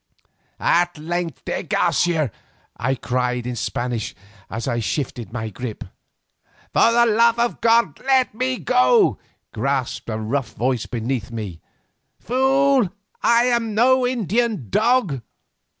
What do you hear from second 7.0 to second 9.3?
love of God let me go!"